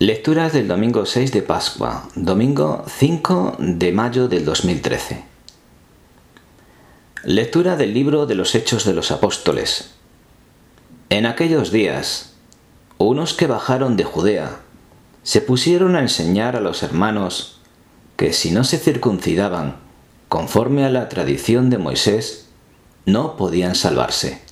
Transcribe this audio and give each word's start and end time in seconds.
Lecturas 0.00 0.52
del 0.52 0.68
domingo 0.68 1.06
6 1.06 1.32
de 1.32 1.42
Pascua, 1.42 2.08
domingo 2.14 2.84
5 2.86 3.56
de 3.58 3.90
mayo 3.90 4.28
del 4.28 4.44
2013. 4.44 5.24
Lectura 7.24 7.76
del 7.76 7.94
libro 7.94 8.24
de 8.24 8.36
los 8.36 8.54
Hechos 8.54 8.84
de 8.84 8.94
los 8.94 9.10
Apóstoles. 9.10 9.90
En 11.10 11.26
aquellos 11.26 11.72
días, 11.72 12.34
unos 12.98 13.34
que 13.34 13.48
bajaron 13.48 13.96
de 13.96 14.04
Judea 14.04 14.60
se 15.24 15.40
pusieron 15.40 15.96
a 15.96 16.00
enseñar 16.00 16.54
a 16.54 16.60
los 16.60 16.84
hermanos 16.84 17.58
que 18.16 18.32
si 18.32 18.52
no 18.52 18.62
se 18.62 18.78
circuncidaban 18.78 19.78
conforme 20.28 20.84
a 20.84 20.90
la 20.90 21.08
tradición 21.08 21.70
de 21.70 21.78
Moisés, 21.78 22.46
no 23.04 23.36
podían 23.36 23.74
salvarse. 23.74 24.42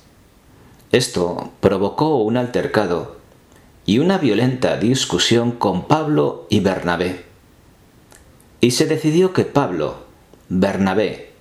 Esto 0.91 1.53
provocó 1.61 2.17
un 2.17 2.35
altercado 2.35 3.16
y 3.87 3.99
una 3.99 4.17
violenta 4.17 4.75
discusión 4.75 5.53
con 5.53 5.87
Pablo 5.87 6.45
y 6.49 6.59
Bernabé. 6.59 7.23
Y 8.59 8.71
se 8.71 8.85
decidió 8.85 9.31
que 9.31 9.45
Pablo, 9.45 10.03
Bernabé 10.49 11.31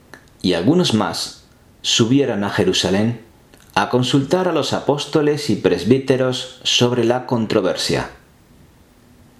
y 0.42 0.54
algunos 0.54 0.94
más 0.94 1.44
subieran 1.82 2.44
a 2.44 2.50
Jerusalén 2.50 3.20
a 3.74 3.90
consultar 3.90 4.46
a 4.46 4.52
los 4.52 4.72
apóstoles 4.72 5.50
y 5.50 5.56
presbíteros 5.56 6.60
sobre 6.62 7.04
la 7.04 7.26
controversia. 7.26 8.10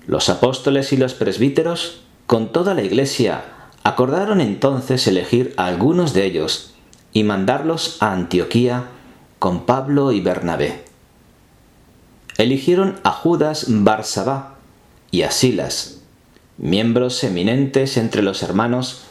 Los 0.08 0.28
apóstoles 0.28 0.92
y 0.92 0.96
los 0.96 1.14
presbíteros, 1.14 2.00
con 2.26 2.50
toda 2.50 2.74
la 2.74 2.82
iglesia, 2.82 3.44
acordaron 3.84 4.40
entonces 4.40 5.06
elegir 5.06 5.54
a 5.56 5.66
algunos 5.66 6.12
de 6.12 6.24
ellos 6.24 6.74
y 7.12 7.22
mandarlos 7.22 7.98
a 8.02 8.12
Antioquía 8.12 8.86
con 9.38 9.64
Pablo 9.64 10.10
y 10.10 10.20
Bernabé 10.20 10.85
eligieron 12.38 13.00
a 13.02 13.10
Judas 13.10 13.66
Barsabá 13.68 14.56
y 15.10 15.22
a 15.22 15.30
Silas, 15.30 16.00
miembros 16.58 17.22
eminentes 17.24 17.96
entre 17.96 18.22
los 18.22 18.42
hermanos, 18.42 19.02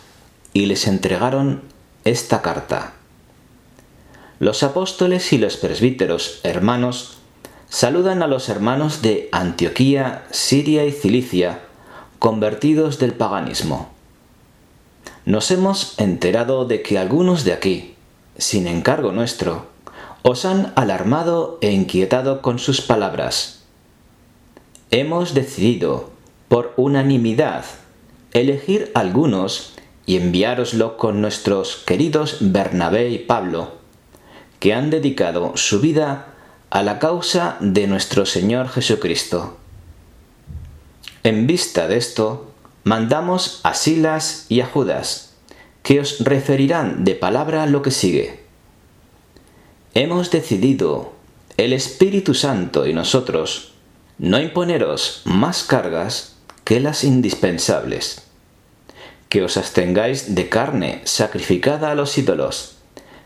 y 0.54 0.68
les 0.68 0.88
entregaron 0.88 1.62
esta 2.06 2.42
carta. 2.42 2.94
Los 4.40 4.64
apóstoles 4.64 5.34
y 5.34 5.38
los 5.38 5.58
presbíteros 5.58 6.40
hermanos 6.44 7.18
saludan 7.70 8.22
a 8.24 8.28
los 8.28 8.48
hermanos 8.50 9.02
de 9.02 9.30
Antioquía, 9.32 10.26
Siria 10.32 10.86
y 10.86 10.92
Cilicia, 10.92 11.62
convertidos 12.20 13.00
del 13.00 13.14
paganismo. 13.14 13.90
Nos 15.26 15.52
hemos 15.52 16.00
enterado 16.00 16.66
de 16.66 16.82
que 16.82 16.98
algunos 16.98 17.44
de 17.44 17.54
aquí, 17.54 17.96
sin 18.38 18.68
encargo 18.68 19.12
nuestro, 19.12 19.68
os 20.28 20.44
han 20.44 20.74
alarmado 20.76 21.60
e 21.62 21.72
inquietado 21.72 22.42
con 22.42 22.58
sus 22.58 22.82
palabras. 22.82 23.60
Hemos 24.90 25.36
decidido, 25.36 26.10
por 26.48 26.74
unanimidad, 26.78 27.64
elegir 28.34 28.90
algunos 28.96 29.76
y 30.08 30.18
enviároslo 30.18 30.98
con 30.98 31.22
nuestros 31.22 31.76
queridos 31.86 32.38
Bernabé 32.40 33.12
y 33.12 33.20
Pablo, 33.20 33.76
que 34.60 34.74
han 34.74 34.90
dedicado 34.90 35.52
su 35.58 35.80
vida 35.80 36.34
a 36.72 36.82
la 36.82 36.98
causa 36.98 37.58
de 37.60 37.86
nuestro 37.86 38.26
Señor 38.26 38.70
Jesucristo. 38.70 39.58
En 41.22 41.46
vista 41.46 41.88
de 41.88 41.98
esto, 41.98 42.52
mandamos 42.84 43.60
a 43.62 43.76
Silas 43.76 44.48
y 44.50 44.62
a 44.62 44.66
Judas, 44.66 45.36
que 45.84 46.00
os 46.00 46.22
referirán 46.22 47.04
de 47.04 47.14
palabra 47.14 47.68
lo 47.68 47.84
que 47.84 47.92
sigue 47.92 48.45
hemos 49.96 50.30
decidido, 50.30 51.14
el 51.58 51.72
Espíritu 51.72 52.34
Santo 52.34 52.86
y 52.86 52.94
nosotros, 52.94 53.72
no 54.18 54.40
imponeros 54.40 55.22
más 55.24 55.64
cargas 55.64 56.36
que 56.66 56.82
las 56.82 57.06
indispensables, 57.06 58.24
que 59.30 59.42
os 59.42 59.56
abstengáis 59.56 60.36
de 60.36 60.50
carne 60.50 61.02
sacrificada 61.06 61.92
a 61.92 61.96
los 61.96 62.18
ídolos, 62.18 62.78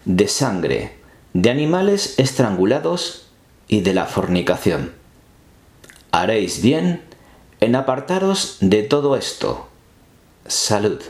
de 0.05 0.27
sangre, 0.27 0.99
de 1.33 1.49
animales 1.49 2.13
estrangulados 2.17 3.25
y 3.67 3.81
de 3.81 3.95
la 3.95 4.05
fornicación. 4.05 4.93
Haréis 6.11 6.61
bien 6.61 7.01
en 7.61 7.75
apartaros 7.75 8.57
de 8.61 8.83
todo 8.83 9.15
esto. 9.15 9.69
Salud. 10.45 11.01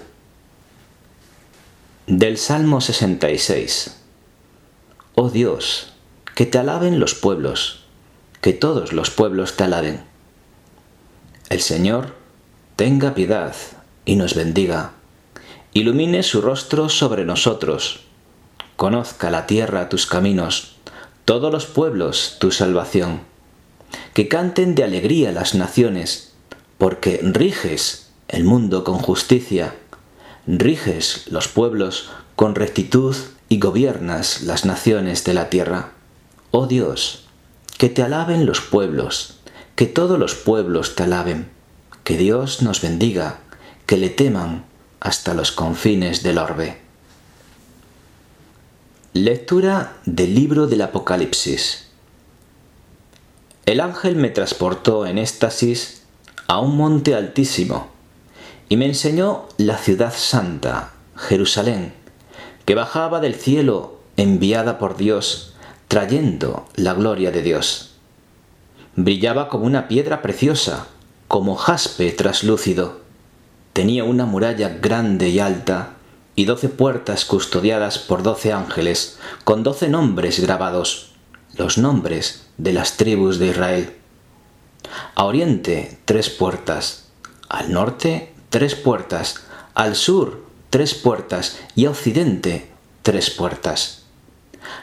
Del 2.08 2.38
Salmo 2.38 2.80
66. 2.80 4.00
Oh 5.22 5.30
Dios, 5.30 5.88
que 6.34 6.46
te 6.46 6.59
alaben 6.59 6.97
los 6.97 7.13
pueblos, 7.13 7.81
que 8.40 8.53
todos 8.53 8.94
los 8.94 9.09
pueblos 9.09 9.57
te 9.57 9.66
alaben. 9.66 10.00
El 11.50 11.59
Señor 11.59 12.16
tenga 12.78 13.16
piedad 13.16 13.53
y 14.06 14.16
nos 14.16 14.34
bendiga, 14.34 14.94
ilumine 15.74 16.24
su 16.24 16.40
rostro 16.40 16.88
sobre 16.88 17.25
nosotros, 17.25 18.00
conozca 18.78 19.29
la 19.29 19.46
tierra 19.46 19.90
tus 19.90 20.06
caminos, 20.06 20.78
todos 21.25 21.52
los 21.52 21.66
pueblos 21.66 22.38
tu 22.40 22.52
salvación, 22.52 23.19
que 24.13 24.29
canten 24.29 24.74
de 24.74 24.85
alegría 24.85 25.34
las 25.34 25.53
naciones, 25.53 26.31
porque 26.78 27.19
riges 27.24 28.09
el 28.29 28.46
mundo 28.46 28.85
con 28.85 29.00
justicia, 29.00 29.75
riges 30.47 31.25
los 31.29 31.50
pueblos 31.50 32.09
con 32.38 32.56
rectitud 32.56 33.18
y 33.50 33.58
gobiernas 33.58 34.44
las 34.44 34.64
naciones 34.64 35.24
de 35.24 35.34
la 35.34 35.50
tierra. 35.50 35.90
Oh 36.52 36.68
Dios, 36.68 37.26
que 37.78 37.90
te 37.90 38.04
alaben 38.04 38.46
los 38.46 38.62
pueblos, 38.62 39.40
que 39.76 39.88
todos 39.88 40.20
los 40.20 40.36
pueblos 40.36 40.96
te 40.96 41.04
alaben, 41.04 41.50
que 42.04 42.16
Dios 42.16 42.62
nos 42.62 42.82
bendiga, 42.82 43.40
que 43.88 43.98
le 43.98 44.09
teman 44.09 44.66
hasta 45.00 45.34
los 45.34 45.52
confines 45.52 46.22
del 46.22 46.38
orbe. 46.38 46.78
Lectura 49.14 49.98
del 50.06 50.36
libro 50.36 50.68
del 50.68 50.82
Apocalipsis. 50.82 51.88
El 53.66 53.80
ángel 53.80 54.16
me 54.16 54.30
transportó 54.30 55.08
en 55.08 55.18
éxtasis 55.18 56.04
a 56.48 56.59
un 56.59 56.78
monte 56.78 57.16
altísimo 57.16 57.90
y 58.68 58.78
me 58.78 58.86
enseñó 58.86 59.48
la 59.58 59.78
ciudad 59.78 60.14
santa, 60.16 60.94
Jerusalén 61.16 61.99
que 62.69 62.75
bajaba 62.75 63.19
del 63.19 63.34
cielo 63.34 63.97
enviada 64.16 64.78
por 64.78 64.96
Dios, 64.96 65.56
trayendo 65.88 66.68
la 66.75 66.94
gloria 66.94 67.31
de 67.31 67.41
Dios. 67.41 67.96
Brillaba 68.96 69.50
como 69.50 69.66
una 69.66 69.88
piedra 69.88 70.22
preciosa, 70.22 70.85
como 71.28 71.56
jaspe 71.56 72.12
traslúcido. 72.12 73.02
Tenía 73.74 74.03
una 74.03 74.28
muralla 74.28 74.69
grande 74.69 75.29
y 75.29 75.40
alta, 75.40 75.94
y 76.35 76.46
doce 76.46 76.69
puertas 76.69 77.25
custodiadas 77.25 77.97
por 77.97 78.22
doce 78.22 78.53
ángeles, 78.53 79.18
con 79.46 79.63
doce 79.63 79.90
nombres 79.90 80.40
grabados, 80.40 81.13
los 81.58 81.79
nombres 81.79 82.50
de 82.59 82.74
las 82.74 82.97
tribus 82.97 83.40
de 83.40 83.47
Israel. 83.47 83.96
A 85.16 85.24
oriente 85.24 85.97
tres 86.06 86.29
puertas, 86.29 87.08
al 87.50 87.74
norte 87.74 88.31
tres 88.52 88.75
puertas, 88.75 89.44
al 89.74 89.96
sur 89.96 90.49
tres 90.69 90.94
puertas 90.94 91.59
y 91.75 91.85
a 91.85 91.91
occidente 91.91 92.69
tres 93.02 93.30
puertas. 93.30 94.03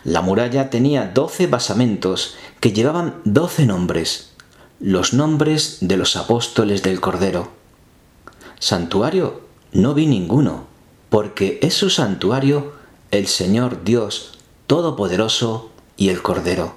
La 0.04 0.20
muralla 0.20 0.70
tenía 0.70 1.06
doce 1.06 1.46
basamentos 1.46 2.36
que 2.60 2.72
llevaban 2.72 3.20
doce 3.24 3.66
nombres, 3.66 4.32
los 4.80 5.12
nombres 5.12 5.78
de 5.80 5.96
los 5.96 6.16
apóstoles 6.16 6.82
del 6.82 7.00
Cordero. 7.00 7.52
Santuario 8.58 9.42
no 9.72 9.94
vi 9.94 10.06
ninguno, 10.06 10.66
porque 11.08 11.58
es 11.62 11.74
su 11.74 11.90
santuario 11.90 12.72
el 13.10 13.26
Señor 13.26 13.84
Dios 13.84 14.38
Todopoderoso 14.66 15.70
y 15.96 16.08
el 16.08 16.22
Cordero. 16.22 16.74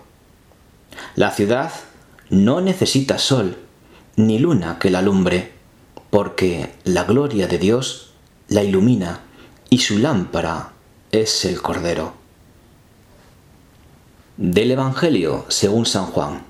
La 1.16 1.31
ciudad 1.31 1.72
no 2.30 2.62
necesita 2.62 3.18
sol 3.18 3.58
ni 4.16 4.38
luna 4.38 4.78
que 4.80 4.89
la 4.92 5.00
alumbre, 5.00 5.54
porque 6.10 6.75
la 6.84 7.06
gloria 7.06 7.48
de 7.48 7.57
Dios 7.57 8.09
la 8.50 8.63
ilumina 8.63 9.22
y 9.69 9.78
su 9.78 10.00
lámpara 10.00 10.72
es 11.12 11.46
el 11.46 11.62
Cordero. 11.62 12.13
Del 14.38 14.72
Evangelio 14.72 15.46
según 15.50 15.86
San 15.86 16.07
Juan. 16.07 16.42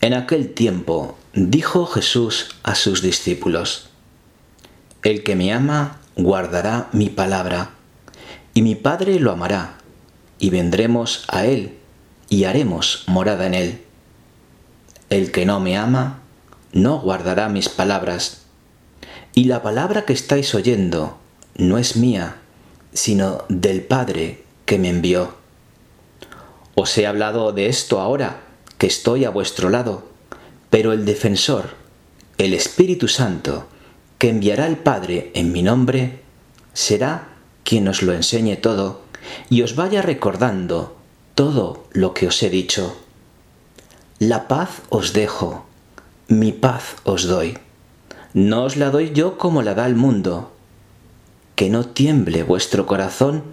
En 0.00 0.14
aquel 0.14 0.54
tiempo 0.54 1.18
dijo 1.32 1.86
Jesús 1.86 2.54
a 2.62 2.76
sus 2.76 3.02
discípulos, 3.02 3.90
El 5.02 5.24
que 5.24 5.34
me 5.34 5.52
ama 5.52 6.00
guardará 6.16 6.88
mi 6.92 7.08
palabra, 7.08 7.70
y 8.52 8.62
mi 8.62 8.76
Padre 8.76 9.18
lo 9.18 9.32
amará, 9.32 9.78
y 10.38 10.50
vendremos 10.50 11.24
a 11.28 11.46
él, 11.46 11.78
y 12.28 12.44
haremos 12.44 13.04
morada 13.08 13.46
en 13.46 13.54
él. 13.54 13.84
El 15.10 15.32
que 15.32 15.46
no 15.46 15.58
me 15.58 15.76
ama, 15.76 16.20
no 16.72 17.00
guardará 17.00 17.48
mis 17.48 17.68
palabras, 17.68 18.43
y 19.34 19.44
la 19.44 19.62
palabra 19.62 20.04
que 20.04 20.12
estáis 20.12 20.54
oyendo 20.54 21.18
no 21.56 21.78
es 21.78 21.96
mía, 21.96 22.36
sino 22.92 23.44
del 23.48 23.82
Padre 23.82 24.44
que 24.64 24.78
me 24.78 24.88
envió. 24.88 25.34
Os 26.74 26.96
he 26.98 27.06
hablado 27.06 27.52
de 27.52 27.68
esto 27.68 28.00
ahora, 28.00 28.42
que 28.78 28.86
estoy 28.86 29.24
a 29.24 29.30
vuestro 29.30 29.70
lado, 29.70 30.14
Pero 30.70 30.92
el 30.92 31.04
defensor, 31.04 31.70
el 32.36 32.52
Espíritu 32.52 33.06
Santo, 33.06 33.68
que 34.18 34.28
enviará 34.28 34.66
el 34.66 34.76
Padre 34.76 35.30
en 35.34 35.52
mi 35.52 35.62
nombre, 35.62 36.18
será 36.72 37.28
quien 37.62 37.86
os 37.86 38.02
lo 38.02 38.12
enseñe 38.12 38.56
todo 38.56 39.02
y 39.48 39.62
os 39.62 39.76
vaya 39.76 40.02
recordando 40.02 40.96
todo 41.36 41.86
lo 41.92 42.12
que 42.12 42.26
os 42.26 42.42
he 42.42 42.50
dicho. 42.50 42.96
La 44.18 44.48
paz 44.48 44.82
os 44.88 45.12
dejo, 45.12 45.64
mi 46.26 46.50
paz 46.50 46.96
os 47.04 47.22
doy. 47.24 47.63
No 48.34 48.64
os 48.64 48.76
la 48.76 48.90
doy 48.90 49.12
yo 49.12 49.38
como 49.38 49.62
la 49.62 49.74
da 49.74 49.86
el 49.86 49.94
mundo. 49.94 50.50
Que 51.54 51.70
no 51.70 51.86
tiemble 51.86 52.42
vuestro 52.42 52.84
corazón 52.84 53.44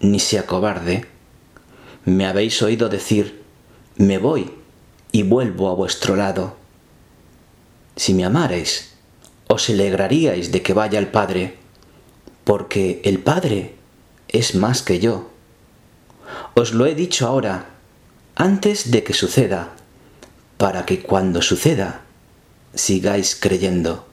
ni 0.00 0.20
sea 0.20 0.46
cobarde. 0.46 1.06
Me 2.04 2.24
habéis 2.24 2.62
oído 2.62 2.88
decir, 2.88 3.42
me 3.96 4.18
voy 4.18 4.52
y 5.10 5.24
vuelvo 5.24 5.68
a 5.68 5.74
vuestro 5.74 6.14
lado. 6.14 6.54
Si 7.96 8.14
me 8.14 8.24
amarais, 8.24 8.94
os 9.48 9.68
alegraríais 9.70 10.52
de 10.52 10.62
que 10.62 10.72
vaya 10.72 11.00
el 11.00 11.08
Padre, 11.08 11.58
porque 12.44 13.00
el 13.04 13.18
Padre 13.18 13.74
es 14.28 14.54
más 14.54 14.82
que 14.82 15.00
yo. 15.00 15.30
Os 16.54 16.72
lo 16.74 16.86
he 16.86 16.94
dicho 16.94 17.26
ahora, 17.26 17.70
antes 18.36 18.92
de 18.92 19.02
que 19.02 19.14
suceda, 19.14 19.74
para 20.58 20.86
que 20.86 21.02
cuando 21.02 21.42
suceda, 21.42 22.02
sigáis 22.72 23.34
creyendo. 23.34 24.07